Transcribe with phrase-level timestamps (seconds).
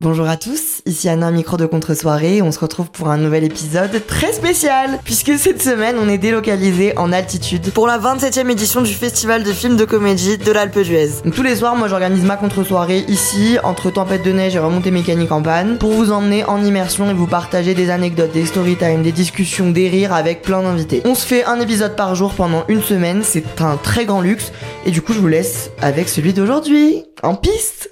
[0.00, 2.40] Bonjour à tous, ici Anna, micro de contre-soirée.
[2.40, 6.96] On se retrouve pour un nouvel épisode très spécial, puisque cette semaine on est délocalisé
[6.96, 11.10] en altitude pour la 27e édition du festival de films de comédie de l'Alpe d'Huez.
[11.34, 15.32] Tous les soirs, moi j'organise ma contre-soirée ici, entre tempête de neige et remontée mécanique
[15.32, 19.02] en panne, pour vous emmener en immersion et vous partager des anecdotes, des story time,
[19.02, 21.02] des discussions, des rires avec plein d'invités.
[21.06, 24.52] On se fait un épisode par jour pendant une semaine, c'est un très grand luxe,
[24.86, 27.02] et du coup je vous laisse avec celui d'aujourd'hui.
[27.24, 27.90] En piste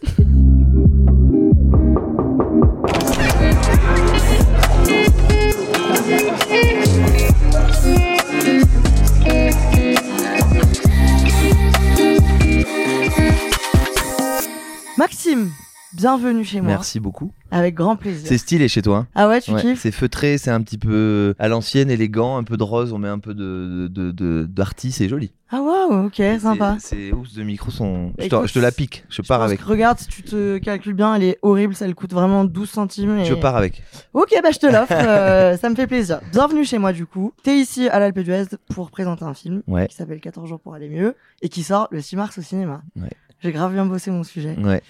[14.98, 15.50] Maxime,
[15.92, 16.70] bienvenue chez moi.
[16.72, 17.30] Merci beaucoup.
[17.50, 18.26] Avec grand plaisir.
[18.26, 18.96] C'est stylé chez toi.
[18.98, 19.06] hein.
[19.14, 22.44] Ah ouais, tu Ouais, kiffes c'est feutré, c'est un petit peu à l'ancienne, élégant, un
[22.44, 25.32] peu de rose, on met un peu de d'arty, c'est joli.
[25.50, 26.76] Ah waouh, ok, sympa.
[26.80, 28.12] Ces housses de micro sont.
[28.18, 29.60] Je te, Écoute, je te la pique, je Je pars avec.
[29.60, 33.18] regarde, si tu te calcules bien, elle est horrible, ça elle coûte vraiment 12 centimes.
[33.18, 33.82] et- Je pars avec.
[34.14, 36.20] Ok, bah je te l'offre, euh, ça me fait plaisir.
[36.32, 37.32] Bienvenue chez moi du coup.
[37.42, 39.86] T'es ici à l'Alpe d'Huez pour présenter un film Ouais.
[39.88, 42.82] qui s'appelle 14 jours pour aller mieux et qui sort le 6 mars au cinéma.
[42.96, 43.10] Ouais.
[43.40, 44.56] J'ai grave bien bossé mon sujet.
[44.58, 44.82] Ouais.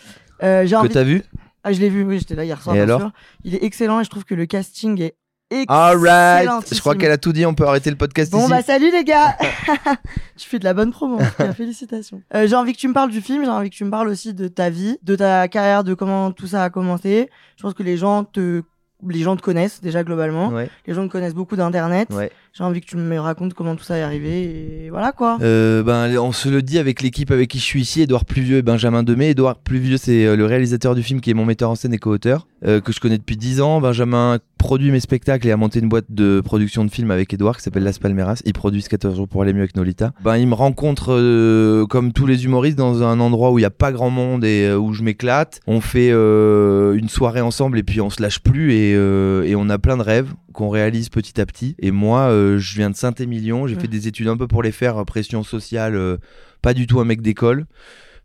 [0.43, 0.89] Euh, j'ai Que envie...
[0.91, 1.23] t'as vu?
[1.65, 2.75] Ah, je l'ai vu, oui, j'étais là hier soir.
[2.77, 3.01] Et bien alors?
[3.01, 3.11] sûr.
[3.45, 5.17] Il est excellent et je trouve que le casting est
[5.51, 5.79] excellent.
[5.81, 6.75] Alright.
[6.75, 7.45] Je crois qu'elle a tout dit.
[7.45, 8.51] On peut arrêter le podcast Bon ici.
[8.51, 9.37] bah salut les gars
[10.37, 12.23] Tu fais de la bonne promo, en tout cas, félicitations.
[12.35, 14.09] Euh, j'ai envie que tu me parles du film, j'ai envie que tu me parles
[14.09, 17.29] aussi de ta vie, de ta carrière, de comment tout ça a commencé.
[17.57, 18.63] Je pense que les gens te
[19.07, 20.49] les gens te connaissent déjà globalement.
[20.49, 20.71] Ouais.
[20.87, 22.09] Les gens te connaissent beaucoup d'internet.
[22.13, 22.31] Ouais.
[22.57, 25.37] J'ai envie que tu me racontes comment tout ça est arrivé et voilà quoi.
[25.43, 28.57] Euh, ben, on se le dit avec l'équipe avec qui je suis ici, Edouard Pluvieux
[28.57, 29.33] et Benjamin Demey.
[29.33, 31.99] Edouard Pluvieux, c'est euh, le réalisateur du film qui est mon metteur en scène et
[31.99, 33.83] co-auteur, euh, que je connais depuis 10 ans.
[33.83, 37.59] Benjamin produit mes spectacles et a monté une boîte de production de films avec Edouard
[37.59, 38.41] qui s'appelle Las Palmeras.
[38.47, 40.13] Ils produisent 14 jours pour aller mieux avec Nolita.
[40.25, 43.71] Ben, il me rencontre comme tous les humoristes dans un endroit où il n'y a
[43.71, 45.61] pas grand monde et où je m'éclate.
[45.67, 49.99] On fait une soirée ensemble et puis on se lâche plus et on a plein
[49.99, 51.77] de rêves qu'on réalise petit à petit.
[51.79, 53.83] Et moi, euh, je viens de Saint-Émilion, j'ai Ouais.
[53.83, 56.17] fait des études un peu pour les faire, euh, pression sociale, euh,
[56.63, 57.67] pas du tout un mec d'école.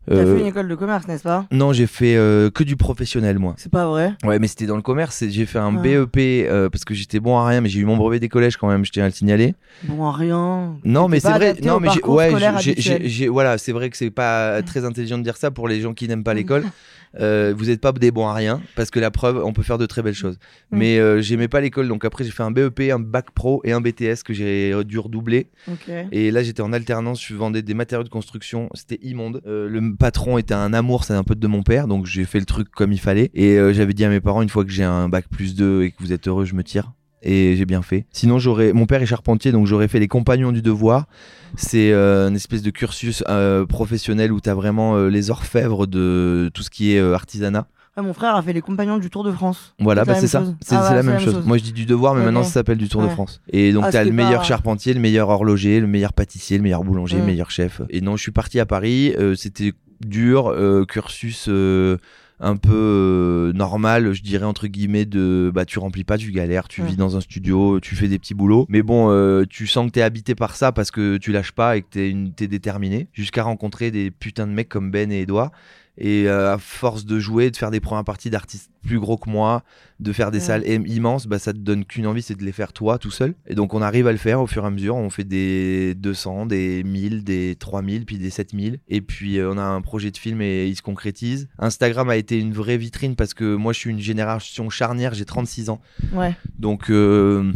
[0.08, 1.46] T'as Euh, fait une école de commerce, n'est-ce pas?
[1.52, 3.54] Non, j'ai fait euh, que du professionnel, moi.
[3.56, 4.14] C'est pas vrai?
[4.24, 5.22] Ouais, mais c'était dans le commerce.
[5.28, 5.80] J'ai fait un Ah.
[5.80, 6.16] BEP
[6.48, 8.68] euh, parce que j'étais bon à rien, mais j'ai eu mon brevet des collèges quand
[8.68, 9.54] même, je tiens à le signaler.
[9.84, 10.74] Bon, à rien.
[10.84, 11.54] Non, mais c'est vrai.
[11.62, 12.32] Non, mais ouais,
[13.06, 15.94] j'ai- voilà, c'est vrai que c'est pas très intelligent de dire ça pour les gens
[15.94, 16.64] qui n'aiment pas l'école.
[17.20, 19.76] Euh, vous n'êtes pas des bons à rien parce que la preuve, on peut faire
[19.76, 20.38] de très belles choses.
[20.70, 20.78] Mm.
[20.78, 23.72] Mais euh, j'aimais pas l'école, donc après j'ai fait un BEP, un bac pro et
[23.72, 25.48] un BTS que j'ai dû redoubler.
[26.10, 29.42] Et là, j'étais en alternance, je vendais des matériaux de construction, c'était immonde.
[29.46, 32.40] Euh, le patron était un amour, c'est un pote de mon père, donc j'ai fait
[32.40, 33.30] le truc comme il fallait.
[33.34, 35.82] Et euh, j'avais dit à mes parents, une fois que j'ai un bac plus 2
[35.82, 36.92] et que vous êtes heureux, je me tire.
[37.22, 38.06] Et j'ai bien fait.
[38.10, 38.72] Sinon, j'aurais.
[38.72, 41.06] Mon père est charpentier, donc j'aurais fait les compagnons du devoir.
[41.56, 46.50] C'est euh, une espèce de cursus euh, professionnel où t'as vraiment euh, les orfèvres de
[46.52, 47.68] tout ce qui est artisanat.
[47.96, 49.74] Ouais, mon frère a fait les compagnons du Tour de France.
[49.78, 50.40] Voilà, C'est bah ça.
[50.40, 50.54] chose.
[50.62, 51.34] C'est Ah ouais, la même chose.
[51.34, 51.46] chose.
[51.46, 53.08] Moi, je dis du devoir, mais maintenant ça s'appelle du Tour de.
[53.08, 53.42] France.
[53.50, 56.62] Et donc, Ah, t'as le meilleur pas- charpentier, le meilleur horloger, le meilleur pâtissier, le
[56.62, 57.82] meilleur boulanger, le meilleur chef.
[57.90, 59.12] Et non, je suis parti à Paris.
[59.18, 61.98] euh, C'était dur, euh, cursus euh,
[62.40, 66.82] un peu normal, je dirais entre guillemets de bah tu remplis pas, tu galères, tu
[66.82, 68.66] vis dans un studio, tu fais des petits boulots.
[68.68, 71.82] Mais bon, tu sens que t'es habité par ça parce que tu lâches pas et
[71.82, 73.06] que t'es une- t'es déterminé.
[73.12, 75.52] Jusqu'à rencontrer des putains de mecs comme Ben et Edouard.
[75.98, 79.28] Et euh, à force de jouer, de faire des premières parties d'artistes plus gros que
[79.28, 79.62] moi,
[80.00, 80.44] de faire des Ouais.
[80.44, 83.10] salles im- immenses, bah ça te donne qu'une envie, c'est de les faire toi tout
[83.10, 83.34] seul.
[83.46, 84.96] Et donc on arrive à le faire au fur et à mesure.
[84.96, 88.78] On fait des 200, des 1000, des 3000, puis des 7000.
[88.88, 91.48] Et puis euh, on a un projet de film et il se concrétise.
[91.58, 95.26] Instagram a été une vraie vitrine parce que moi je suis une génération charnière, j'ai
[95.26, 95.80] 36 ans.
[96.14, 96.34] Ouais.
[96.58, 97.52] Donc euh,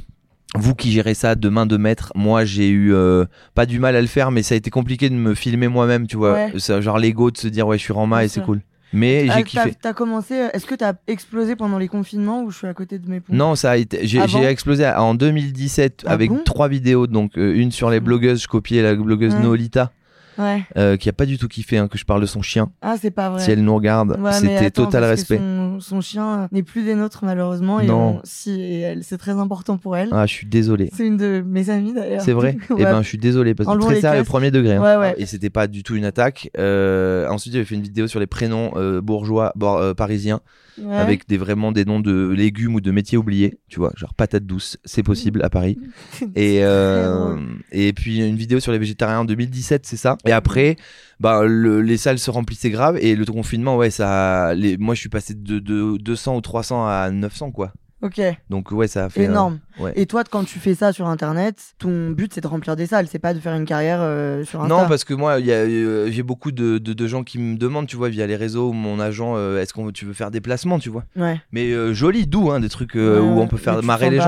[0.56, 3.24] vous qui gérez ça de main de maître, moi j'ai eu euh,
[3.54, 6.06] pas du mal à le faire, mais ça a été compliqué de me filmer moi-même,
[6.06, 6.32] tu vois.
[6.32, 6.52] Ouais.
[6.58, 8.60] Ça, genre l'ego de se dire ouais je suis Rama Bien et c'est cool.
[8.92, 9.74] Mais Ah, j'ai kiffé.
[9.80, 10.34] T'as commencé.
[10.52, 13.34] Est-ce que t'as explosé pendant les confinements ou je suis à côté de mes pompes?
[13.34, 14.06] Non, ça a été.
[14.06, 16.40] J'ai explosé en 2017 Ah avec bon?
[16.44, 19.40] trois vidéos, donc euh, une sur les blogueuses, je copiais la blogueuse Ouais.
[19.42, 19.90] Noolita.
[20.38, 20.62] Ouais.
[20.76, 22.70] euh, qui a pas du tout kiffé hein, que je parle de son chien.
[22.82, 23.40] Ah, c'est pas vrai.
[23.40, 25.38] Si elle nous regarde, Ouais, c'était total respect.
[25.38, 27.80] Son, son chien n'est plus des nôtres, malheureusement.
[27.80, 28.16] Et Non.
[28.16, 30.08] on- si, et elle, c'est très important pour elle.
[30.12, 30.90] Ah, je suis désolé.
[30.94, 32.22] C'est une de mes amies d'ailleurs.
[32.22, 32.76] C'est vrai Ouais.
[32.78, 34.74] Eh ben, je suis désolé parce que très sérieux, premier degré.
[34.76, 34.82] hein.
[34.82, 35.14] Ouais, ouais.
[35.18, 36.50] Et c'était pas du tout une attaque.
[36.58, 40.40] Euh, ensuite, j'avais fait une vidéo sur les prénoms euh, bourgeois euh, parisiens
[40.78, 40.94] Ouais.
[40.96, 43.58] avec des vraiment des noms de légumes ou de métiers oubliés.
[43.68, 45.78] Tu vois, genre patate douce, c'est possible à Paris.
[46.34, 47.36] Et euh,
[47.72, 50.18] et puis une vidéo sur les végétariens en 2017, c'est ça?
[50.26, 50.76] Et après,
[51.20, 54.54] bah le- les salles se remplissaient grave et le confinement, ouais, ça.
[54.54, 57.72] Les, moi, je suis passé de, de 200 ou 300 à 900 quoi.
[58.02, 58.20] Ok,
[58.50, 59.22] Donc ouais, ça a fait.
[59.22, 59.58] euh, énorme.
[59.80, 59.92] ouais.
[59.96, 63.06] Et toi, quand tu fais ça sur Internet, ton but c'est de remplir des salles,
[63.10, 64.74] c'est pas de faire une carrière euh, sur Insta.
[64.82, 67.86] Non, parce que moi, il euh, j'ai beaucoup de, de, de gens qui me demandent,
[67.86, 70.78] tu vois, via les réseaux, mon agent, euh, est-ce qu'on tu veux faire des placements,
[70.78, 71.04] tu vois.
[71.16, 71.40] Ouais.
[71.52, 74.24] Mais euh, joli, doux, hein, des trucs où on peut faire marrer les gens.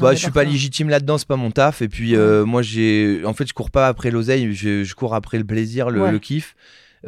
[0.00, 1.82] Bah, je suis pas légitime là-dedans, c'est pas mon taf.
[1.82, 5.36] Et puis, moi, j'ai, en fait, je cours pas après l'oseille, je, je cours après
[5.36, 6.10] le plaisir, le, Ouais.
[6.10, 6.56] le kiff.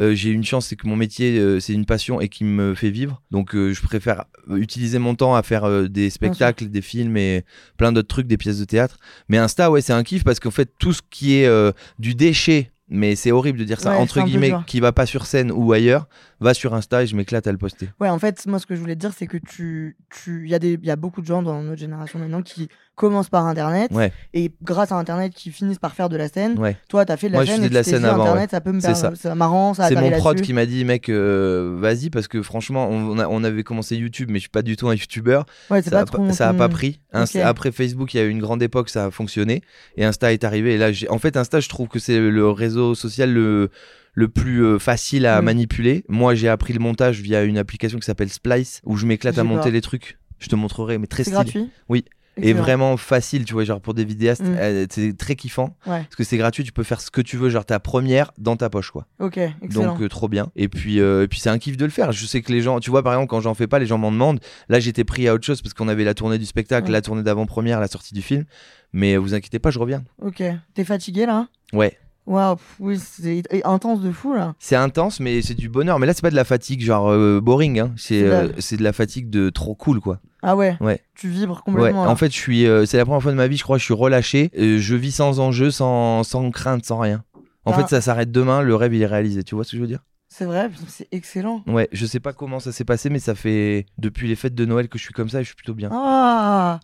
[0.01, 2.75] Euh, j'ai une chance, c'est que mon métier, euh, c'est une passion et qui me
[2.75, 3.23] fait vivre.
[3.31, 7.45] Donc, euh, je préfère utiliser mon temps à faire des spectacles, des films et
[7.77, 8.99] plein d'autres trucs, des pièces de théâtre.
[9.29, 12.71] Mais Insta, ouais, c'est un kiff parce qu'en fait, tout ce qui est du déchet,
[12.89, 15.73] mais c'est horrible de dire ça, Ouais, entre guillemets, qui va pas sur scène ou
[15.73, 16.09] ailleurs,
[16.41, 17.89] va sur Insta et je m'éclate à le poster.
[18.01, 20.51] Ouais, en fait, moi, ce que je voulais te dire, c'est que tu, tu, il
[20.51, 23.45] y a des, y a beaucoup de gens dans notre génération maintenant qui commencent par
[23.47, 24.11] Internet Ouais.
[24.33, 26.59] et grâce à Internet qui finissent par faire de la scène.
[26.59, 26.77] Ouais.
[26.89, 28.51] Toi, t'as fait de la Moi, je scène faisais et de la scène avant, Internet,
[28.51, 29.13] ça peut me C'est faire, ça.
[29.15, 29.89] c'est marrant, ça.
[29.89, 33.45] C'est mon prod qui m'a dit, mec, euh, vas-y, parce que franchement, on, a- on
[33.45, 35.41] avait commencé YouTube, mais je suis pas du tout un YouTuber.
[35.71, 36.27] Ouais, c'est Ça, pas a trop.
[36.27, 37.01] pas, ça a pas pris.
[37.13, 37.43] Insta-.
[37.45, 39.63] Après Facebook, il y a eu une grande époque, ça a fonctionné.
[39.97, 40.75] Et Insta est arrivé.
[40.75, 43.71] Et là, en fait, Insta, je trouve que c'est le réseau social le,
[44.15, 46.05] le plus euh, facile à manipuler.
[46.09, 49.45] Moi, j'ai appris le montage via une application qui s'appelle Splice, où je m'éclate à
[49.45, 49.71] monter pas.
[49.71, 50.19] les trucs.
[50.39, 51.35] Je te montrerai, mais très stylé.
[51.35, 51.71] gratuit.
[51.89, 52.05] Oui.
[52.39, 54.57] Et vraiment facile, tu vois, genre pour des vidéastes, Mm.
[54.59, 55.75] euh, c'est très kiffant.
[55.87, 56.03] Ouais.
[56.03, 58.57] Parce que c'est gratuit, tu peux faire ce que tu veux, genre ta première dans
[58.57, 59.07] ta poche, quoi.
[59.21, 59.95] Ok, excellent.
[59.95, 60.51] Donc euh, trop bien.
[60.55, 62.13] Et puis, euh, et puis c'est un kiff de le faire.
[62.13, 63.97] Je sais que les gens, tu vois, par exemple, quand j'en fais pas, les gens
[63.97, 64.41] m'en demandent.
[64.69, 66.93] Là, j'étais pris à autre chose parce qu'on avait la tournée du spectacle, Ouais.
[66.93, 68.45] la tournée d'avant-première, la sortie du film.
[68.93, 70.05] Mais vous inquiétez pas, je reviens.
[70.21, 70.43] Ok.
[70.75, 71.49] T'es fatigué là?
[71.73, 71.97] Ouais.
[72.27, 74.55] Waouh, oui, c'est intense de fou là.
[74.59, 75.99] C'est intense, mais c'est du bonheur.
[76.01, 77.79] Mais là, c'est pas de la fatigue, genre euh, boring.
[77.79, 77.93] Hein.
[77.97, 80.19] C'est C'est de la- euh, c'est de la fatigue de trop cool, quoi.
[80.43, 80.77] Ah ouais?
[80.81, 81.01] Ouais.
[81.15, 81.73] Tu vibres Ouais.
[81.73, 82.05] complètement.
[82.05, 82.11] là.
[82.11, 82.67] En fait, je suis.
[82.67, 84.51] euh, c'est la première fois de ma vie, je crois, je suis relâché.
[84.55, 87.23] Je vis sans enjeu, sans, sans crainte, sans rien.
[87.65, 87.75] En Ah.
[87.75, 88.61] fait, ça s'arrête demain.
[88.63, 89.43] Le rêve, il est réalisé.
[89.45, 90.05] Tu vois ce que je veux dire?
[90.29, 91.63] C'est vrai, c'est excellent.
[91.69, 91.89] Ouais.
[91.93, 94.89] Je sais pas comment ça s'est passé, mais ça fait depuis les fêtes de Noël
[94.89, 95.89] que je suis comme ça et je suis plutôt bien.
[95.93, 96.81] Ah,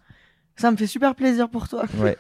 [0.56, 1.84] ça me fait super plaisir pour toi.
[1.99, 2.16] Ouais.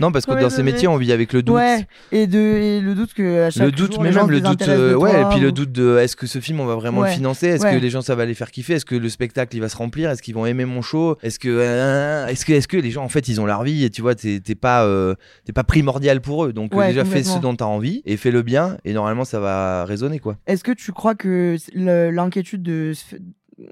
[0.00, 1.54] Non, parce que Ouais, dans ces métiers, on vit avec le doute.
[1.56, 1.86] Ouais.
[2.12, 4.40] Et de et le doute que à chaque Le doute, jour, mais les même le
[4.40, 6.74] doute, euh, ouais, et puis le ou- doute de est-ce que ce film on va
[6.74, 7.08] vraiment Ouais.
[7.10, 7.72] le financer, est-ce Ouais.
[7.74, 9.76] que les gens ça va les faire kiffer, est-ce que le spectacle il va se
[9.76, 12.90] remplir, est-ce qu'ils vont aimer mon show, est-ce que, euh, est-ce que, est-ce que les
[12.90, 13.84] gens en fait ils ont leur vie?
[13.84, 15.14] Et tu vois t'es pas, euh,
[15.44, 18.30] t'es pas primordial pour eux, donc euh, déjà fais ce dont t'as envie et fais
[18.30, 20.36] le bien et normalement ça va résonner quoi.
[20.46, 22.92] Est-ce que tu crois que l'inquiétude de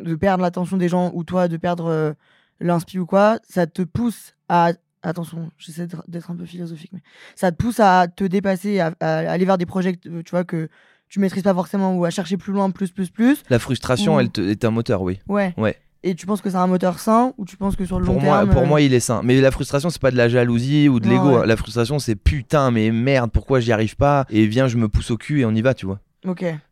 [0.00, 2.12] de perdre l'attention des gens ou toi de perdre euh,
[2.61, 4.73] l'inspi ou quoi, ça te pousse à
[5.03, 7.00] attention, j'essaie d'être- un peu philosophique, mais
[7.37, 10.43] ça te pousse à te dépasser, à, à aller vers des projets, que, tu vois
[10.44, 10.69] que
[11.08, 13.43] tu maîtrises pas forcément ou à chercher plus loin, plus, plus, plus.
[13.49, 15.20] La frustration Ou- elle te- est un moteur, oui.
[15.29, 15.55] Ouais.
[15.56, 15.76] Ouais.
[16.03, 18.14] Et tu penses que c'est un moteur sain ou tu penses que sur le Pour
[18.17, 19.23] long moi, terme pour euh, moi, il est sain.
[19.25, 21.31] Mais la frustration, c'est pas de la jalousie ou de l'ego.
[21.31, 21.37] ouais.
[21.43, 21.47] hein.
[21.47, 25.11] La frustration, c'est putain, mais merde, pourquoi j'y arrive pas Et viens, je me pousse
[25.11, 26.00] au cul et on y va, tu vois.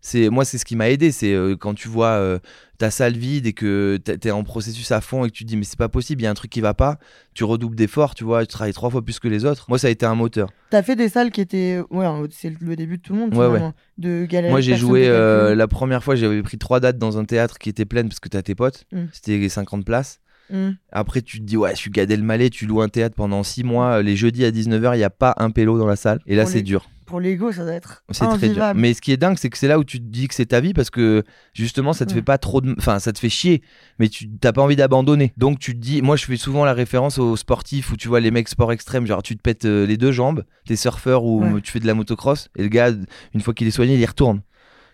[0.00, 2.38] C'est moi c'est ce qui m'a aidé c'est euh, quand tu vois euh,
[2.78, 5.56] ta salle vide et que t'es en processus à fond et que tu te dis
[5.56, 6.98] mais c'est pas possible il y a un truc qui va pas
[7.34, 9.86] tu redoubles d'efforts tu vois tu travailles trois fois plus que les autres moi ça
[9.86, 11.78] a été un moteur T'as fait des salles qui étaient.
[11.90, 13.34] Ouais, c'est le début de tout le monde.
[13.36, 13.60] Ouais,
[13.96, 14.50] De galérer.
[14.50, 17.68] moi j'ai joué euh, la première fois j'avais pris trois dates dans un théâtre qui
[17.68, 19.05] était plein parce que t'as tes potes Mm.
[19.12, 20.19] c'était les 50 places
[20.50, 20.72] Hmm.
[20.93, 23.64] après tu te dis ouais je suis Gad Elmaleh tu loues un théâtre pendant six
[23.64, 26.36] mois les jeudis à 19h il y a pas un pélo dans la salle et
[26.36, 28.03] là c'est les- dur Pour l'ego, ça doit être.
[28.11, 28.73] C'est très dur.
[28.75, 30.46] Mais ce qui est dingue, c'est que c'est là où tu te dis que c'est
[30.46, 32.17] ta vie parce que justement, ça te Ouais.
[32.17, 32.75] fait pas trop de.
[32.79, 33.63] Enfin, ça te fait chier,
[33.99, 35.32] mais tu t'as pas envie d'abandonner.
[35.37, 38.20] Donc tu te dis, moi je fais souvent la référence aux sportifs où tu vois
[38.20, 41.43] les mecs sport extrême, genre tu te pètes euh, les deux jambes, t'es surfeur ou
[41.44, 41.61] Ouais.
[41.61, 42.91] tu fais de la motocross, et le gars,
[43.34, 44.41] une fois qu'il est soigné, il y retourne.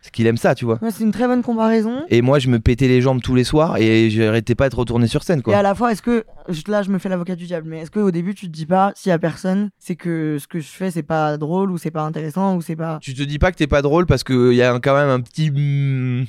[0.03, 0.79] C'est qu'il aime ça, tu vois.
[0.83, 2.03] Ouais, c'est une très bonne comparaison.
[2.09, 5.07] Et moi, je me pétais les jambes tous les soirs et j'arrêtais pas de retourner
[5.07, 5.57] sur scène, Et quoi.
[5.59, 6.25] à la fois, est-ce que.
[6.69, 8.93] Là, je me fais l'avocat du diable, mais est-ce qu'au début, tu te dis pas,
[8.97, 11.91] s'il y a personne, c'est que ce que je fais, c'est pas drôle ou c'est
[11.91, 12.99] pas intéressant ou c'est pas.
[13.03, 15.21] Tu te dis pas que t'es pas drôle parce qu'il y a quand même un
[15.21, 15.51] petit.
[15.51, 16.25] mm,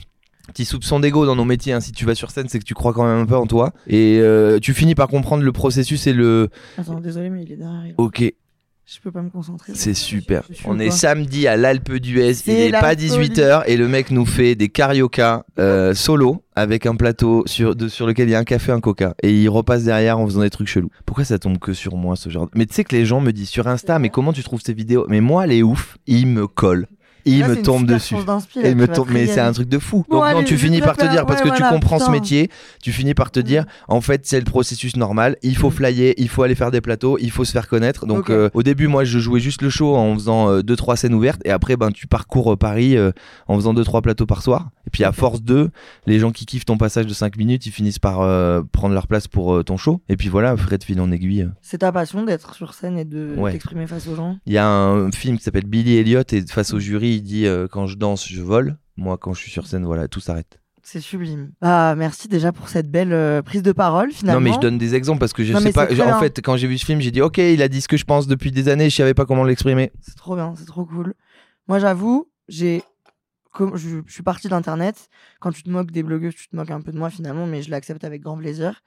[0.48, 1.72] Petit soupçon d'ego dans nos métiers.
[1.72, 1.80] hein.
[1.80, 3.72] Si tu vas sur scène, c'est que tu crois quand même un peu en toi.
[3.88, 6.50] Et euh, tu finis par comprendre le processus et le.
[6.78, 7.86] Attends, désolé, mais il est derrière.
[7.86, 8.24] il- Ok,
[8.94, 9.72] Je peux pas me concentrer.
[9.74, 10.44] c'est super.
[10.50, 12.34] Je On est quoi samedi à l'Alpe d'Huez.
[12.46, 13.08] Il est pas folie.
[13.08, 17.88] 18h et le mec nous fait des carioca euh, solo avec un plateau sur, de,
[17.88, 19.16] sur lequel il y a un café, un coca.
[19.24, 20.90] Et il repasse derrière en faisant des trucs chelous.
[21.06, 22.52] Pourquoi ça tombe que sur moi ce genre de...
[22.54, 24.74] Mais tu sais que les gens me disent sur Insta, mais comment tu trouves ces
[24.74, 25.06] vidéos?
[25.08, 26.88] Mais moi, les ouf, ils me collent.
[27.26, 28.16] Il Là, me tombe dessus.
[28.64, 30.06] Et me tombe, mais c'est un truc de fou.
[30.10, 32.10] Bon, Donc allez, non, tu finis par te dire parce ouais, que tu comprends ce
[32.12, 32.50] métier,
[32.82, 35.38] tu finis par te dire en fait c'est le processus normal.
[35.44, 35.74] Il faut Mm.
[35.74, 38.06] flyer, il faut aller faire des plateaux, il faut se faire connaître.
[38.06, 40.96] Donc euh, au début moi je jouais juste le show en faisant euh, deux trois
[40.98, 43.12] scènes ouvertes et après ben tu parcours euh, Paris euh,
[43.48, 44.70] en faisant deux trois plateaux par soir.
[44.92, 45.70] Et puis à force de
[46.06, 49.08] les gens qui kiffent ton passage de 5 minutes, ils finissent par euh, prendre leur
[49.08, 50.02] place pour euh, ton show.
[50.10, 51.48] Et puis voilà, Fred fil en aiguille.
[51.62, 53.54] C'est ta passion d'être sur scène et de Ouais.
[53.54, 54.38] t'exprimer face aux gens?
[54.46, 57.46] Il y a un film qui s'appelle Billy Elliot et face au jury il dit
[57.46, 58.76] euh, quand je danse je vole.
[58.98, 60.60] Moi quand je suis sur scène voilà tout s'arrête.
[60.84, 61.52] C'est sublime.
[61.62, 64.42] Ah, merci déjà pour cette belle euh, prise de parole finalement.
[64.42, 65.86] Non mais je donne des exemples parce que je Non, sais pas.
[65.86, 67.96] En fait, quand j'ai vu ce film, j'ai dit ok, il a dit ce que
[67.96, 69.94] je pense depuis des années, je savais pas comment l'exprimer.
[70.02, 71.14] C'est trop bien, c'est trop cool.
[71.70, 72.82] Moi, j'avoue, j'ai.
[73.52, 75.10] Comme- Je, je suis partie d'internet.
[75.40, 77.62] Quand tu te moques des blogueuses, tu te moques un peu de moi finalement, mais
[77.62, 78.82] je l'accepte avec grand plaisir.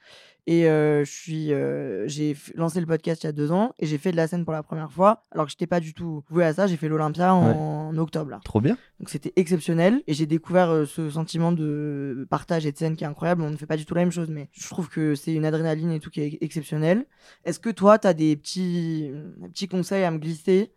[0.47, 3.87] Et euh, je suis, euh, j'ai lancé le podcast il y a deux ans et
[3.87, 5.23] j'ai fait de la scène pour la première fois.
[5.31, 6.67] Alors que j'étais pas du tout voué à ça.
[6.67, 8.41] J'ai fait l'Olympia en, octobre là.
[8.45, 8.77] Trop bien.
[9.01, 13.05] Donc c'était exceptionnel et j'ai découvert euh, ce sentiment de partage et de scène qui
[13.05, 13.41] est incroyable.
[13.43, 15.47] On ne fait pas du tout la même chose, mais je trouve que c'est une
[15.47, 17.07] adrénaline et tout qui est exceptionnel.
[17.45, 19.11] Est-ce que toi, tu as des petits,
[19.45, 20.73] petits conseils à me glisser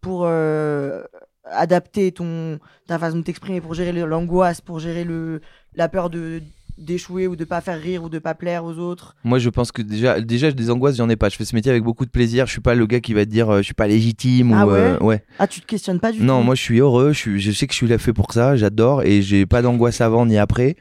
[0.00, 1.04] pour euh,
[1.50, 5.40] adapter ton, ta façon de t'exprimer, pour gérer l'angoisse, pour gérer le,
[5.74, 6.42] la peur de
[6.78, 9.70] d'échouer ou de pas faire rire ou de pas plaire aux autres Moi, je pense
[9.72, 11.28] que déjà, déjà, des angoisses, j'en ai pas.
[11.28, 12.46] Je fais ce métier avec beaucoup de plaisir.
[12.46, 14.66] Je suis pas le gars qui va te dire, euh, je suis pas légitime Ah
[14.66, 15.22] ou euh, ouais.
[15.38, 17.12] Ah, tu te questionnes pas du tout Non, moi, je suis heureux.
[17.12, 18.56] Je suis, je sais que je suis là fait pour ça.
[18.56, 20.76] J'adore et j'ai pas d'angoisse avant ni après.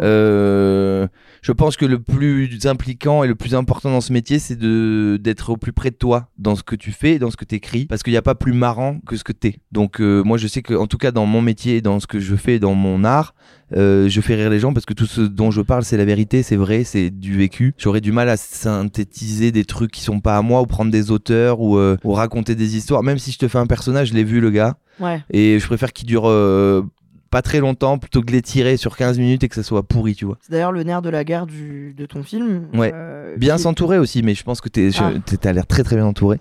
[0.00, 1.06] Euh,
[1.42, 5.18] je pense que le plus impliquant et le plus important dans ce métier, c'est de
[5.20, 7.44] d'être au plus près de toi dans ce que tu fais, et dans ce que
[7.44, 9.60] tu écris, parce qu'il n'y a pas plus marrant que ce que t'es.
[9.72, 12.20] Donc euh, moi, je sais que, en tout cas, dans mon métier, dans ce que
[12.20, 13.34] je fais, dans mon art,
[13.76, 16.04] euh, je fais rire les gens parce que tout ce dont je parle, c'est la
[16.06, 17.74] vérité, c'est vrai, c'est du vécu.
[17.76, 21.10] J'aurais du mal à synthétiser des trucs qui sont pas à moi ou prendre des
[21.10, 23.02] auteurs ou, euh, ou raconter des histoires.
[23.02, 25.22] Même si je te fais un personnage, je l'ai vu le gars, Ouais.
[25.30, 26.82] et je préfère qu'il dure euh,
[27.30, 30.14] pas très longtemps plutôt que de l'étirer sur 15 minutes et que ça soit pourri,
[30.14, 30.38] tu vois.
[30.40, 32.68] C'est d'ailleurs le nerf de la guerre du, de ton film.
[32.74, 32.90] Ouais.
[32.94, 35.12] euh, Bien s'entourer aussi, mais je pense que t'es, Ah.
[35.24, 36.38] t'es- t'as l'air très très bien entouré.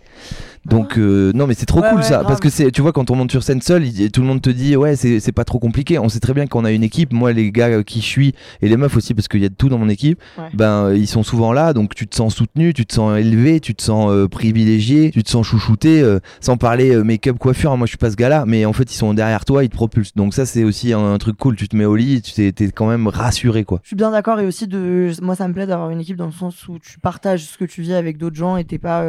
[0.70, 2.28] Donc euh, non, mais c'est trop Ouais, cool ouais, ça, grave.
[2.28, 4.42] parce que c'est, tu vois, quand on monte sur scène seul, il- tout le monde
[4.42, 5.98] te dit ouais, c'est, c'est pas trop compliqué.
[6.00, 7.14] On sait très bien qu'on a une équipe.
[7.14, 9.50] Moi, les gars euh, qui je suis et les meufs aussi, parce qu'il y a
[9.50, 10.20] de tout dans mon équipe.
[10.38, 10.46] Ouais.
[10.54, 13.60] Ben, euh, ils sont souvent là, donc tu te sens soutenu, tu te sens élevé,
[13.60, 16.02] tu te sens euh, privilégié, tu te sens chouchouté.
[16.02, 17.72] euh, sans parler euh, make-up, coiffure.
[17.72, 19.70] hein, moi, je suis pas ce gars-là, mais en fait, ils sont derrière toi, ils
[19.70, 20.16] te propulsent.
[20.16, 21.56] Donc ça, c'est aussi un, un truc cool.
[21.56, 23.80] Tu te mets au lit, tu t'es, t'es quand même rassuré, quoi.
[23.84, 26.26] Je suis bien d'accord et aussi de moi ça me plaît d'avoir une équipe dans
[26.26, 29.04] le sens où tu partages ce que tu vis avec d'autres gens et t'es pas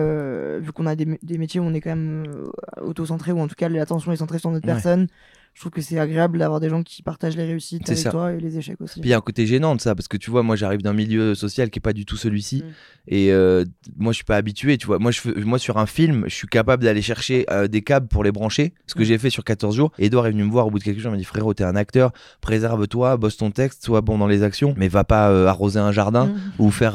[0.58, 3.54] vu qu'on a des, des où on est quand même euh, auto-centré ou en tout
[3.56, 4.72] cas l'attention est centrée sur notre Ouais.
[4.74, 5.06] personne.
[5.54, 8.10] Je trouve que c'est agréable d'avoir des gens qui partagent les réussites avec ça.
[8.10, 9.00] toi et les échecs aussi.
[9.00, 10.82] Puis il y a un côté gênant de ça, parce que tu vois, moi j'arrive
[10.82, 12.70] d'un milieu social qui est pas du tout celui-ci, Mm.
[13.08, 13.64] et euh,
[13.96, 15.00] moi je suis pas habitué, tu vois.
[15.00, 18.06] Moi, je fais- moi sur un film, je suis capable d'aller chercher euh, des câbles
[18.06, 19.04] pour les brancher, ce que Mm.
[19.06, 19.90] j'ai fait sur 14 jours.
[19.98, 21.64] Edouard est venu me voir au bout de quelques jours, il m'a dit frérot, t'es
[21.64, 25.46] un acteur, préserve-toi, bosse ton texte, sois bon dans les actions, mais va pas euh,
[25.46, 26.36] arroser un jardin Mhm.
[26.60, 26.92] ou faire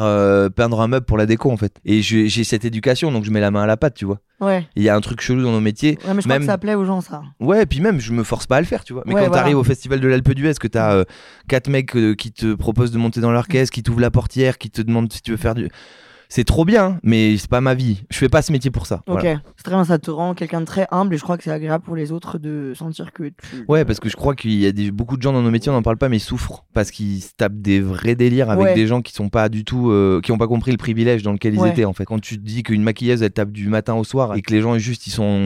[0.55, 1.79] peindre un meuble pour la déco en fait.
[1.83, 4.19] Et j'ai cette éducation, donc je mets la main à la pâte, tu vois.
[4.41, 4.67] Ouais.
[4.75, 5.97] Il y a un truc chelou dans nos métiers.
[6.05, 7.21] Ouais, mais je crois Même- que ça plaît aux gens ça.
[7.39, 9.03] Ouais, et puis même, je me force pas à le faire, tu vois.
[9.05, 9.41] Mais Ouais, quand voilà.
[9.43, 11.03] t'arrives au festival de l'Alpe d'Huez, que t'as euh,
[11.47, 14.69] quatre mecs euh, qui te proposent de monter dans l'orchestre, qui t'ouvrent la portière, qui
[14.69, 15.69] te demandent si tu veux faire du.
[16.35, 18.05] C'est trop bien, mais c'est pas ma vie.
[18.09, 19.03] Je fais pas ce métier pour ça.
[19.05, 19.41] Ok, Voilà.
[19.55, 21.51] c'est très bien, ça te rend quelqu'un de très humble et je crois que c'est
[21.51, 23.65] agréable pour les autres de sentir que tu.
[23.67, 25.71] Ouais, parce que je crois qu'il y a des, beaucoup de gens dans nos métiers,
[25.71, 28.63] on n'en parle pas, mais ils souffrent parce qu'ils se tapent des vrais délires avec
[28.65, 28.73] Ouais.
[28.73, 31.33] des gens qui sont pas du tout, euh, qui ont pas compris le privilège dans
[31.33, 32.05] lequel ils étaient en fait.
[32.05, 34.61] Quand tu te dis qu'une maquilleuse elle tape du matin au soir et que les
[34.61, 35.45] gens juste ils sont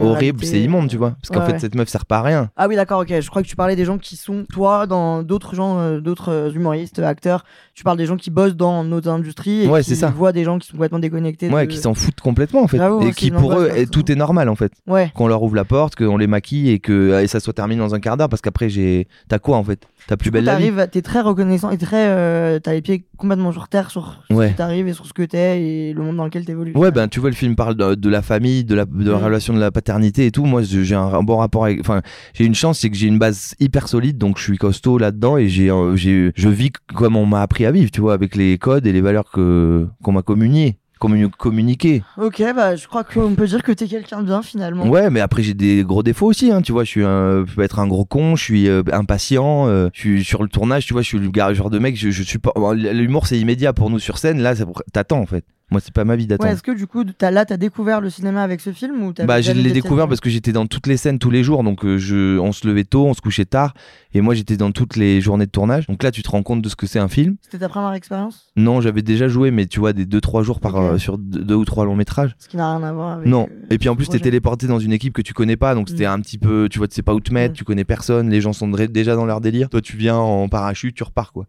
[0.00, 1.16] horribles, c'est immonde, tu vois.
[1.20, 2.50] Parce qu'en Ouais, fait cette meuf sert pas à rien.
[2.56, 3.12] Ah oui, d'accord, ok.
[3.20, 6.52] Je crois que tu parlais des gens qui sont, toi, dans d'autres gens, euh, d'autres
[6.54, 7.44] humoristes, acteurs.
[7.74, 10.10] Tu parles des gens qui bossent dans nos industries et Ouais, qui c'est ça.
[10.10, 11.48] voient des gens qui sont complètement déconnectés.
[11.50, 12.78] Ouais, de- qui s'en foutent complètement en fait.
[12.78, 13.86] Et c'est qui pour eux, ça.
[13.86, 14.72] tout est normal en fait.
[14.86, 15.10] Ouais.
[15.14, 17.94] qu'on leur ouvre la porte, qu'on les maquille et que et ça soit terminé dans
[17.94, 19.86] un quart d'heure parce qu'après j'ai t'as quoi en fait?
[20.06, 23.04] T'as plus belle la vie T'arrives, t'es très reconnaissant et très, euh, t'as les pieds
[23.18, 24.48] complètement sur terre sur ce Ouais.
[24.50, 26.72] qui t'arrive et sur ce que t'es et le monde dans lequel t'évolues.
[26.74, 29.18] Ouais ben tu vois le film parle de, de la famille, de la, de la
[29.18, 29.24] Mm.
[29.24, 30.44] relation de la paternité et tout.
[30.44, 32.00] Moi j'ai un, un bon rapport avec enfin
[32.32, 35.36] j'ai une chance c'est que j'ai une base hyper solide donc je suis costaud là-dedans
[35.36, 38.34] et j'ai euh, j'ai je vis comme on m'a appris à vivre, tu vois avec
[38.36, 42.02] les codes et les valeurs que qu'on m'a communiées, communi- communiquées.
[42.16, 44.86] Ok, bah je crois qu'on peut dire que t'es quelqu'un de bien finalement.
[44.88, 46.84] Ouais, mais après j'ai des gros défauts aussi, hein, tu vois.
[46.84, 50.00] Je suis un, je peux être un gros con, je suis euh, impatient, euh, je
[50.00, 51.02] suis sur le tournage, tu vois.
[51.02, 52.52] Je suis le genre de mec, je, je suis pas.
[52.74, 54.40] L'humour c'est immédiat pour nous sur scène.
[54.40, 54.54] Là,
[54.92, 55.44] t'attends en fait.
[55.70, 56.50] Moi, c'est pas ma vie Ouais, d'attendre.
[56.50, 59.42] est-ce que du coup, t'as, là, t'as découvert le cinéma avec ce film ou Bah,
[59.42, 61.62] je l'ai découvert parce que j'étais dans toutes les scènes tous les jours.
[61.62, 63.74] Donc, euh, je, on se levait tôt, on se couchait tard.
[64.14, 65.86] Et moi, j'étais dans toutes les journées de tournage.
[65.86, 67.36] Donc là, tu te rends compte de ce que c'est un film.
[67.42, 68.46] C'était ta première expérience?
[68.56, 71.54] Non, j'avais déjà joué, mais tu vois, des 2-3 jours par, euh, sur deux, deux
[71.54, 72.34] ou trois longs métrages.
[72.38, 73.26] Ce qui n'a rien à voir avec.
[73.26, 73.46] Non.
[73.50, 75.90] euh, Et puis en plus, t'es téléporté dans une équipe que tu connais pas, donc
[75.90, 76.12] c'était Mm.
[76.12, 77.56] un petit peu, tu vois, tu sais pas où te mettre, Mm.
[77.56, 79.68] tu connais personne, les gens sont déjà dans leur délire.
[79.68, 81.44] Toi, tu viens en parachute, tu repars quoi.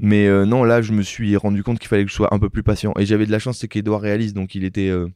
[0.00, 2.38] Mais euh, non, là, je me suis rendu compte qu'il fallait que je sois un
[2.38, 2.92] peu plus patient.
[2.98, 5.08] Et j'avais de la chance, c'est qu'Edouard réalise, donc il était euh,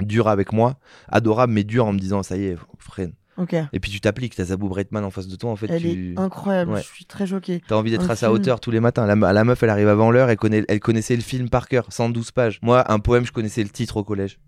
[0.00, 3.14] dur avec moi, adorable, mais dur en me disant, ça y est, freine.
[3.38, 3.54] Ok.
[3.72, 6.12] Et puis tu t'appliques, t'as Zabou Bretman en face de toi, en fait, Elle tu
[6.12, 6.72] est incroyable.
[6.72, 6.82] Ouais.
[6.82, 7.62] Je suis très choquée.
[7.66, 9.06] T'as envie d'être à sa hauteur tous les matins.
[9.06, 11.86] La, la meuf, elle arrive avant l'heure, elle, connaît, elle connaissait le film par cœur,
[11.88, 12.58] 112 pages.
[12.62, 14.38] Moi, un poème, je connaissais le titre au collège.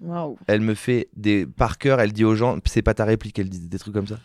[0.00, 0.38] Waouh.
[0.46, 3.48] Elle me fait des par cœur, elle dit aux gens, c'est pas ta réplique, elle
[3.48, 4.18] dit des trucs comme ça.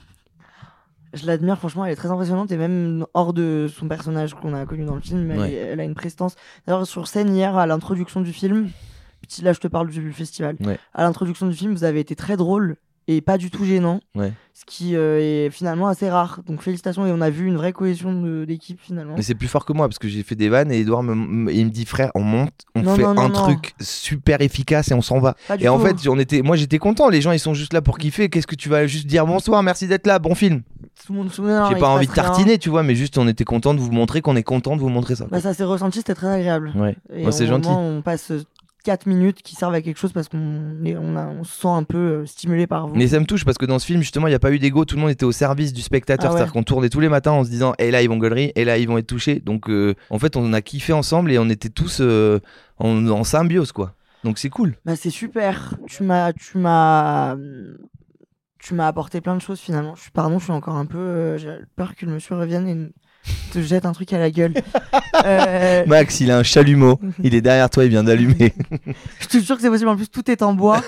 [1.13, 4.65] Je l'admire, franchement, elle est très impressionnante et même hors de son personnage qu'on a
[4.65, 5.51] connu dans le film, elle, Ouais.
[5.51, 6.35] est- elle a une prestance.
[6.65, 8.69] D'ailleurs, sur scène hier, à l'introduction du film,
[9.41, 10.79] là je te parle du festival, Ouais.
[10.93, 12.77] à l'introduction du film, vous avez été très drôle
[13.07, 14.31] et pas du tout gênant, Ouais.
[14.53, 16.39] ce qui euh, est finalement assez rare.
[16.47, 19.13] Donc félicitations et on a vu une vraie cohésion d'équipe finalement.
[19.17, 21.51] Mais c'est plus fort que moi parce que j'ai fait des vannes et Edouard me,
[21.51, 24.89] il me dit frère, on monte, on Non, fait non, non, un truc super efficace
[24.91, 25.35] et on s'en va.
[25.47, 25.85] Pas Et en tout.
[25.85, 27.09] fait, on était, moi j'étais content.
[27.09, 28.29] Les gens ils sont juste là pour kiffer.
[28.29, 30.61] Qu'est-ce que tu vas juste dire bonsoir, merci d'être là, bon film.
[31.05, 32.23] Tout le monde se souvient, J'ai pas envie de rien.
[32.23, 34.81] tartiner, tu vois, mais juste on était content de vous montrer qu'on est content de
[34.81, 35.25] vous montrer ça.
[35.29, 36.71] Bah, ça s'est ressenti, c'était très agréable.
[36.75, 36.95] Ouais.
[37.23, 37.69] Bah, c'est gentil.
[37.69, 38.31] on passe
[38.83, 42.25] 4 minutes qui servent à quelque chose parce qu'on on, se sent un peu euh,
[42.25, 42.95] stimulé par vous.
[42.95, 44.59] Mais ça me touche parce que dans ce film, justement, il n'y a pas eu
[44.59, 44.83] d'ego.
[44.85, 46.25] Tout le monde était au service du spectateur.
[46.25, 46.37] Ah ouais.
[46.37, 48.65] C'est-à-dire qu'on tournait tous les matins en se disant, et là, ils vont gueulerie, et
[48.65, 49.39] là, ils vont être touchés.
[49.39, 52.39] Donc, euh, en fait, on a kiffé ensemble et on était tous euh,
[52.77, 53.93] en, en symbiose, quoi.
[54.23, 54.75] Donc, c'est cool.
[54.85, 55.75] Bah c'est super.
[55.87, 57.35] Tu m'as,
[58.63, 59.95] tu m'as, apporté plein de choses finalement.
[59.95, 62.67] Je suis, pardon, je suis encore un peu, euh, j'ai peur que le monsieur revienne
[62.67, 62.93] et
[63.51, 64.53] te jette un truc à la gueule.
[65.25, 66.99] Euh, Max, il a un chalumeau.
[67.23, 68.53] il est derrière toi, il vient d'allumer.
[69.19, 69.89] je te jure que c'est possible.
[69.89, 70.83] En plus, tout est en bois.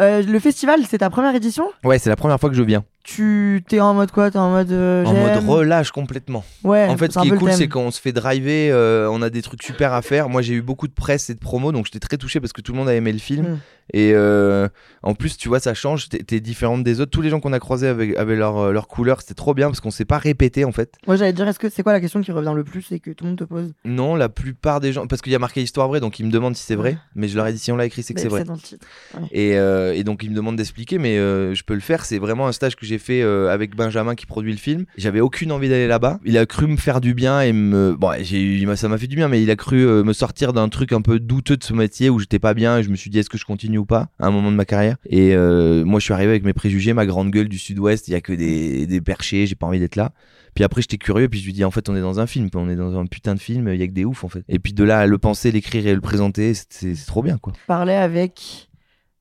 [0.00, 1.68] Euh, le festival, c'est ta première édition?
[1.84, 2.84] ouais, c'est la première fois que je viens.
[3.04, 4.30] Tu t'es en mode quoi?
[4.30, 6.44] T'es en mode euh, En mode relâche complètement.
[6.62, 6.86] Ouais.
[6.88, 9.42] En fait, ce qui est cool, c'est qu'on se fait driver, euh, on a des
[9.42, 10.28] trucs super à faire.
[10.28, 12.60] Moi, j'ai eu beaucoup de presse et de promos, donc j'étais très touché parce que
[12.60, 13.42] tout le monde a aimé le film.
[13.54, 13.58] Mm.
[13.94, 14.68] Et euh,
[15.02, 17.10] en plus, tu vois, ça change, t'es t'es différente des autres.
[17.10, 19.80] Tous les gens qu'on a croisés avaient, avaient leur, leur couleur, c'était trop bien parce
[19.80, 20.94] qu'on s'est pas répété en fait.
[21.08, 23.10] Moi, j'allais dire, est-ce que c'est quoi la question qui revient le plus et que
[23.10, 23.72] tout le monde te pose?
[23.84, 26.30] Non, la plupart des gens, parce qu'il y a marqué histoire vraie, donc ils me
[26.30, 26.98] demandent si c'est vrai, Ouais.
[27.16, 28.44] mais je leur ai dit si on l'a écrit, c'est que c'est vrai.
[28.44, 28.86] dans le titre.
[29.32, 32.04] Et, et donc ils me demandent d'expliquer, mais je peux le faire.
[32.04, 34.84] C'est vraiment un stage que j'ai fait euh, avec Benjamin qui produit le film.
[34.96, 36.20] J'avais aucune envie d'aller là-bas.
[36.24, 39.16] Il a cru me faire du bien et me, bon, j'ai ça m'a fait du
[39.16, 41.72] bien, mais il a cru euh, me sortir d'un truc un peu douteux de ce
[41.72, 43.84] métier où j'étais pas bien et je me suis dit est-ce que je continue ou
[43.86, 44.96] pas à un moment de ma carrière?
[45.06, 48.08] Et euh, moi je suis arrivé avec mes préjugés, ma grande gueule du Sud-Ouest.
[48.08, 50.12] Il y a que des, des perchés, j'ai pas envie d'être là.
[50.54, 52.48] Puis après j'étais curieux, puis je lui dis en fait on est dans un film,
[52.54, 54.44] on est dans un putain de film, il y a que des oufs en fait.
[54.48, 57.52] Et puis de là à le penser, l'écrire et le présenter, c'est- trop bien quoi.
[57.66, 58.68] Parlais avec.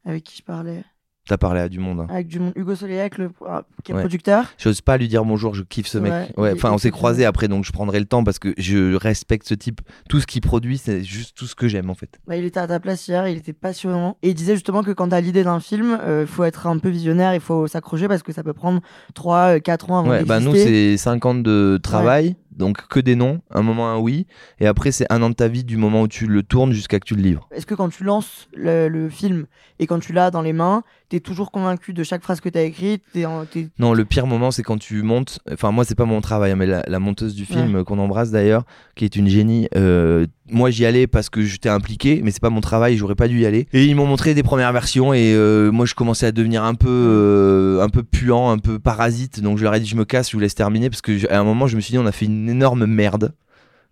[0.06, 0.84] Avec qui je parlais?
[1.28, 2.00] T'as parlé à du monde.
[2.02, 2.08] hein.
[2.10, 2.52] Avec du monde.
[2.56, 3.30] Hugo Soleillac, le...
[3.48, 4.02] ah, qui est Ouais.
[4.02, 4.46] producteur?
[4.58, 6.12] J'ose pas lui dire bonjour, je kiffe ce mec.
[6.36, 9.48] Ouais, enfin, on s'est croisés après, donc je prendrai le temps parce que je respecte
[9.48, 9.82] ce type.
[10.10, 12.20] Tout ce qu'il produit, c'est juste tout ce que j'aime en fait.
[12.28, 14.18] Bah, il était à ta place hier, il était passionnant.
[14.24, 16.90] Et il disait justement que quand t'as l'idée d'un film, il faut être un peu
[16.90, 18.82] visionnaire, il faut s'accrocher parce que ça peut prendre
[19.16, 23.42] 3-4 ans avant Ouais, bah nous, c'est 5 ans de travail, donc que des noms,
[23.50, 24.28] un moment un oui,
[24.60, 27.00] et après, c'est un an de ta vie du moment où tu le tournes jusqu'à
[27.00, 27.48] que tu le livres.
[27.52, 29.46] Est-ce que quand tu lances le, le film
[29.80, 32.62] et quand tu l'as dans les mains, t'es toujours convaincu de chaque phrase que t'as
[32.64, 35.40] écrite t'es en- t'es- Non, le pire moment, c'est quand tu montes.
[35.52, 38.32] Enfin, moi, c'est pas mon travail, hein, mais la, la monteuse du film qu'on embrasse
[38.32, 38.64] d'ailleurs,
[38.96, 39.68] qui est une génie.
[39.76, 43.28] euh, moi, j'y allais parce que j'étais impliqué, mais c'est pas mon travail, j'aurais pas
[43.28, 43.68] dû y aller.
[43.74, 46.76] Et ils m'ont montré des premières versions, et euh, moi, je commençais à devenir un
[46.76, 49.42] peu, euh, un peu puant, un peu parasite.
[49.42, 51.40] Donc, je leur ai dit, je me casse, je vous laisse terminer, parce que à
[51.40, 53.34] un moment, je me suis dit, on a fait une énorme merde.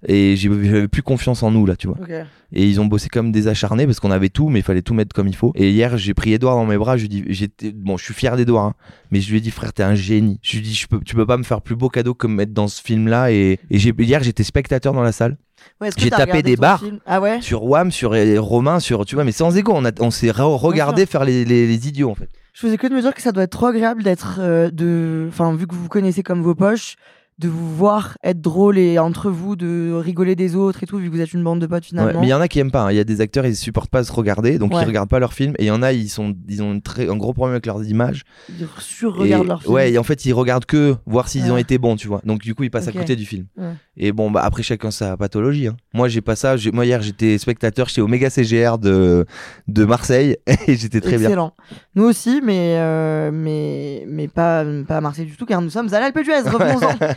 [0.07, 1.97] Et j'avais plus confiance en nous là, tu vois.
[2.53, 4.93] Et ils ont bossé comme des acharnés parce qu'on avait tout, mais il fallait tout
[4.93, 5.51] mettre comme il faut.
[5.55, 6.95] Et hier, j'ai pris Edouard dans mes bras.
[6.95, 8.73] Je lui dis, j'étais, bon, je suis fier d'Edouard, hein,
[9.11, 10.39] mais je lui ai dit, frère, t'es un génie.
[10.41, 12.27] Je lui ai dit, je peux, tu peux pas me faire plus beau cadeau que
[12.27, 13.31] me mettre dans ce film-là.
[13.31, 15.37] Et, et j'ai, hier, j'étais spectateur dans la salle.
[15.81, 16.79] Ouais, J'ai tapé des barres.
[16.79, 16.99] film?
[17.05, 17.41] Ah ouais?
[17.41, 19.73] Sur Wham, sur Romain, sur, tu vois, mais sans égo.
[19.75, 22.29] On, a, on s'est re- regardé faire les, les, les idiots, en fait.
[22.53, 25.25] Je faisais que de me dire que ça doit être trop agréable d'être euh, de.
[25.29, 26.95] Enfin, vu que vous vous connaissez comme vos poches,
[27.39, 31.09] de vous voir être drôle et entre vous de rigoler des autres et tout, vu
[31.09, 32.19] que vous êtes une bande de potes Ouais, finalement.
[32.19, 32.83] mais il y en a qui aiment pas.
[32.83, 32.91] hein.
[32.91, 34.81] Il y a des acteurs, ils supportent pas se regarder, donc Ouais.
[34.81, 35.53] ils regardent pas leurs films.
[35.57, 37.65] Et il y en a, ils sont, ils ont une très, un gros problème avec
[37.65, 38.23] leurs images.
[38.49, 39.73] Ils sur-regardent Et- leur film.
[39.73, 42.21] Ouais, et en fait, ils regardent que voir s'ils ont été bons, tu vois.
[42.25, 43.45] Donc, du coup, ils passent à côté du film.
[44.01, 45.67] Et bon, bah après chacun sa pathologie.
[45.67, 45.75] hein.
[45.93, 46.55] Moi, j'ai pas ça.
[46.71, 49.25] Moi hier, j'étais spectateur chez Omega CGR de
[49.67, 51.27] de Marseille et j'étais très bien.
[51.27, 51.53] Excellent.
[51.95, 55.93] Nous aussi, mais, euh, mais, mais pas, pas à Marseille du tout, car nous sommes
[55.93, 56.41] à l'Alpe d'Huez.
[56.49, 56.95] Revenons-en.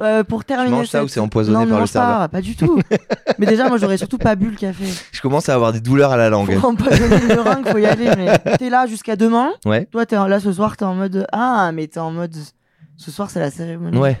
[0.00, 0.70] Euh, pour terminer.
[0.70, 2.80] manges ça ou c'est empoisonné non, par le mange pas, serveur Pas du tout.
[3.38, 4.84] mais déjà, moi, j'aurais surtout pas bu le café.
[5.10, 6.54] Je commence à avoir des douleurs à la langue.
[6.54, 8.08] Pour empoisonner le ringue, faut y aller.
[8.16, 9.50] Mais t'es là jusqu'à demain.
[9.66, 9.86] Ouais.
[9.86, 11.26] Toi, t'es là ce soir, t'es en mode.
[11.32, 12.36] Ah, mais t'es en mode.
[12.96, 13.98] Ce soir, c'est la cérémonie.
[13.98, 14.20] Ouais.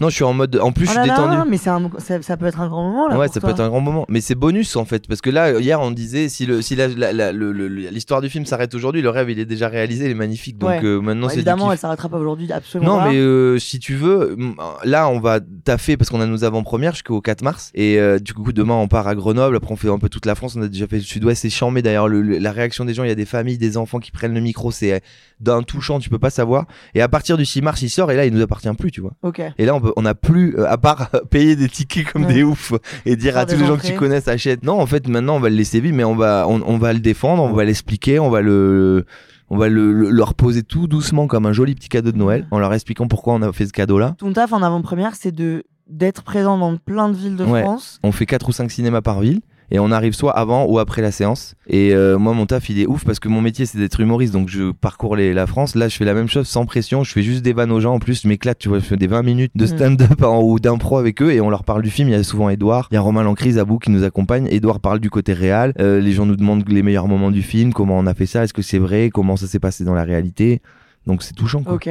[0.00, 0.56] Non, je suis en mode.
[0.56, 1.50] En plus, Oh je suis là là, détendu.
[1.50, 3.18] mais un- ça, ça peut être un grand moment là.
[3.18, 3.48] Ouais, pour ça toi.
[3.50, 4.04] peut être un grand moment.
[4.08, 5.06] Mais c'est bonus en fait.
[5.06, 8.74] Parce que là, hier, on disait si le si la- la- l'histoire du film s'arrête
[8.74, 10.58] aujourd'hui, le rêve il est déjà réalisé, il est magnifique.
[10.58, 10.80] Donc Ouais.
[10.84, 13.10] euh, maintenant, Bon, c'est évidemment, elle s'arrêtera pas aujourd'hui, absolument Non, pas.
[13.10, 14.36] mais euh, si tu veux,
[14.84, 17.70] là, on va taffer parce qu'on a nos avant-premières jusqu'au 4 mars.
[17.74, 19.56] Et euh, du coup, demain, on part à Grenoble.
[19.56, 20.56] Après, on fait un peu toute la France.
[20.56, 21.42] On a déjà fait le sud-ouest.
[21.42, 22.08] C'est chambé d'ailleurs.
[22.08, 24.34] le- le- la réaction des gens, il y a des familles, des enfants qui prennent
[24.34, 24.70] le micro.
[24.70, 25.02] C'est
[25.40, 26.66] d'un touchant, tu peux pas savoir.
[26.94, 28.10] Et à partir du 6 mars, il sort.
[28.10, 29.12] Et là, il nous appartient plus, tu vois.
[29.22, 29.40] Ok.
[29.58, 32.32] Et là, on, peut- on a plus, euh, à part payer des tickets comme Ouais.
[32.34, 32.72] des oufs
[33.04, 34.62] et dire à tous les gens que tu connaisses, achète.
[34.64, 36.92] Non, en fait, maintenant, on va le laisser vivre, mais on va, on, on va
[36.92, 39.04] le défendre, on va l'expliquer, on va le,
[39.50, 42.46] on va le, le- leur poser tout doucement comme un joli petit cadeau de Noël,
[42.50, 44.14] en leur expliquant pourquoi on a fait ce cadeau-là.
[44.18, 47.60] Ton taf en avant-première, c'est de d'être présent dans plein de villes de Ouais.
[47.62, 47.98] France.
[48.02, 49.40] On fait quatre ou cinq cinémas par ville.
[49.74, 51.54] Et on arrive soit avant ou après la séance.
[51.66, 54.32] Et euh, moi, mon taf, il est ouf parce que mon métier, c'est d'être humoriste.
[54.34, 55.74] Donc, je parcours les, la France.
[55.74, 57.04] Là, je fais la même chose sans pression.
[57.04, 57.94] Je fais juste des vannes aux gens.
[57.94, 58.58] En plus, je m'éclate.
[58.58, 59.68] Tu vois, je fais des 20 minutes de Mm.
[59.68, 61.32] stand-up en- ou d'impro avec eux.
[61.32, 62.08] Et on leur parle du film.
[62.10, 62.88] Il y a souvent Edouard.
[62.90, 64.46] Il y a Romain Lancrise à bout qui nous accompagne.
[64.50, 65.72] Edouard parle du côté réel.
[65.80, 67.72] Euh, les gens nous demandent les meilleurs moments du film.
[67.72, 68.44] Comment on a fait ça?
[68.44, 69.08] Est-ce que c'est vrai?
[69.08, 70.60] Comment ça s'est passé dans la réalité?
[71.06, 71.62] Donc, c'est touchant.
[71.62, 71.72] Quoi.
[71.74, 71.88] Ok.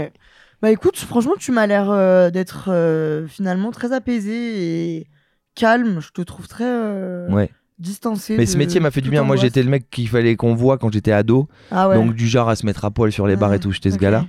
[0.61, 5.07] Bah écoute, franchement, tu m'as l'air euh, d'être euh, finalement très apaisé et
[5.55, 5.99] calme.
[5.99, 7.49] Je te trouve très euh, Ouais.
[7.81, 8.37] Distancé.
[8.37, 9.23] Mais de ce métier m'a fait du bien.
[9.23, 11.47] Moi, j'étais le mec qu'il fallait qu'on voit quand j'étais ado.
[11.71, 11.95] Ah ouais.
[11.95, 13.71] Donc, du genre à se mettre à poil sur les bars et Ah, tout.
[13.71, 14.25] J'étais ce gars-là.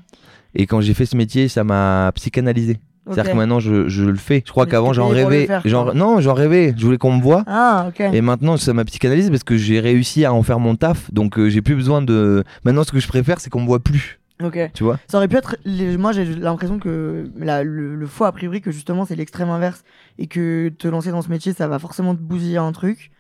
[0.55, 2.79] Et quand j'ai fait ce métier, ça m'a psychanalysé.
[3.11, 4.43] C'est-à-dire que maintenant, je, je le fais.
[4.47, 5.49] Je crois qu'avant, j'en rêvais.
[5.65, 6.73] Genre, non, j'en rêvais.
[6.77, 7.43] Je voulais qu'on me voit.
[7.47, 8.01] Ah ok.
[8.13, 11.13] Et maintenant, ça m'a psychanalysé parce que j'ai réussi à en faire mon taf.
[11.13, 12.45] Donc, euh, j'ai plus besoin de.
[12.65, 14.21] Maintenant, ce que je préfère, c'est qu'on me voit plus.
[14.43, 14.59] Ok.
[14.75, 14.99] Tu vois?
[15.09, 15.57] Ça aurait pu être.
[15.65, 19.51] les- Moi, j'ai l'impression que la- le, le faux a priori que justement c'est l'extrême
[19.51, 19.83] inverse
[20.19, 23.11] et que te lancer dans ce métier, ça va forcément te bousiller un truc.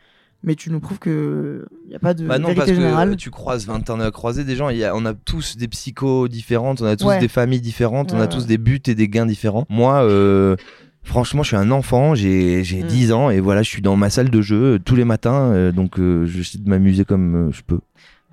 [0.44, 3.16] Mais tu nous prouves que y a pas de Bah non, parce générale.
[3.16, 4.68] tu croises 20 ans à croiser des gens.
[4.70, 7.20] il y a- on a tous des psychos différentes, on a tous Ouais.
[7.20, 8.28] des familles différentes, on a ouais.
[8.28, 9.66] tous des buts et des gains différents.
[9.68, 10.56] Moi, euh,
[11.04, 12.86] franchement, je suis un enfant, j'ai j'ai Mm.
[12.86, 15.52] 10 ans et voilà, je suis dans ma salle de jeu euh, tous les matins.
[15.52, 17.78] euh, donc, euh, j'essaie de m'amuser comme je peux.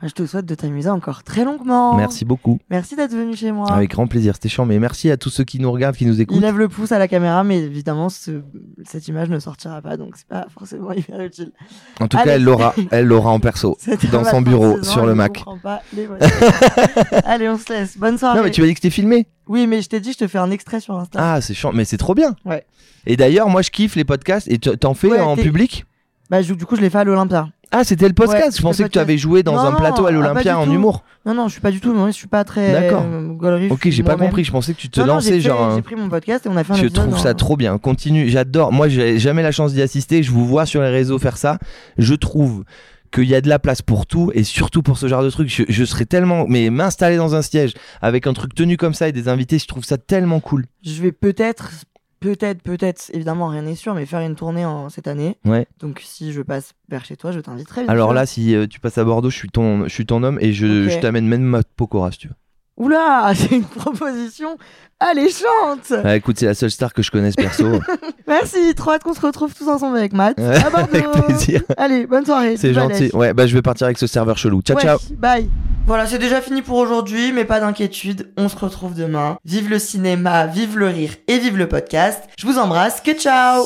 [0.02, 1.96] Je te souhaite de t'amuser encore très longuement.
[1.96, 2.60] Merci beaucoup.
[2.70, 3.70] Merci d'être venu chez moi.
[3.72, 4.66] Avec grand plaisir, c'était chiant.
[4.66, 6.40] Mais merci à tous ceux qui nous regardent, qui nous Il écoutent.
[6.42, 8.42] lève le pouce à la caméra, mais évidemment, ce-
[8.86, 11.52] cette image ne sortira pas, donc c'est pas forcément hyper utile.
[12.00, 12.26] En tout Allez.
[12.30, 13.78] cas, elle l'aura, elle l'aura en perso,
[14.12, 15.44] dans son bureau, 36 ans, sur le Mac.
[15.62, 16.08] pas les.
[17.26, 17.98] Allez, on se laisse.
[17.98, 18.38] Bonne soirée.
[18.38, 19.28] Non, mais tu m'as dit que c'était filmé.
[19.48, 21.20] Oui, mais je t'ai dit, je te fais un extrait sur Insta.
[21.34, 22.36] Ah, c'est chiant, mais c'est trop bien.
[22.46, 22.66] Ouais.
[23.06, 24.48] Et d'ailleurs, moi, je kiffe les podcasts.
[24.50, 25.86] Et tu- t'en fais Ouais, en t'es- public?
[26.30, 27.50] Bah, du coup, je l'ai fait à l'Olympia.
[27.72, 28.44] Ah, c'était le podcast.
[28.44, 30.66] Ouais, je pensais que tu avais joué dans Non, un plateau à ah, l'Olympia en
[30.66, 30.72] tout.
[30.74, 31.04] humour.
[31.26, 32.72] Non, non, je suis pas du tout, je suis pas très.
[32.72, 33.04] D'accord.
[33.06, 34.44] euh, Ok, j'ai pas compris.
[34.44, 35.76] Je pensais que tu te Non, lançais genre.
[35.76, 37.78] J'ai pris mon podcast et on a fait un Je trouve ça trop bien.
[37.78, 38.72] Continue, j'adore.
[38.72, 40.24] Moi, j'ai jamais la chance d'y assister.
[40.24, 41.60] Je vous vois sur les réseaux faire ça.
[41.98, 42.64] Je trouve
[43.12, 45.50] qu'il y a de la place pour tout et surtout pour ce genre de truc.
[45.50, 49.08] Je, je serais tellement, mais m'installer dans un siège avec un truc tenu comme ça
[49.08, 50.66] et des invités, je trouve ça tellement cool.
[50.84, 51.72] Je vais peut-être,
[52.20, 55.38] peut-être, peut-être, évidemment, rien n'est sûr, mais faire une tournée en cette année.
[55.46, 55.68] Ouais.
[55.80, 57.86] Donc, si je passe vers chez toi, je t'inviterai.
[57.88, 58.14] Alors sûr.
[58.14, 60.54] là, si euh, tu passes à Bordeaux, je suis ton, je suis ton homme et
[60.54, 62.36] je, t'amène même ma Pokora si tu veux.
[62.80, 64.58] Oula, c'est une proposition
[65.00, 65.94] alléchante.
[66.04, 67.66] Ah, écoute, c'est la seule star que je connaisse perso.
[68.28, 70.38] Merci, trop hâte qu'on se retrouve tous ensemble avec Matt.
[70.38, 70.96] Ouais, à Bordeaux.
[70.96, 71.62] avec plaisir.
[71.78, 72.58] Allez, bonne soirée.
[72.58, 73.10] C'est gentil.
[73.14, 74.62] Ouais, bah je vais partir avec ce serveur chelou.
[74.62, 74.98] Ciao, Ouais, ciao.
[75.18, 75.50] Bye.
[75.88, 79.38] Voilà, c'est déjà fini pour aujourd'hui, mais pas d'inquiétude, on se retrouve demain.
[79.46, 82.22] Vive le cinéma, vive le rire et vive le podcast.
[82.38, 83.66] Je vous embrasse, que ciao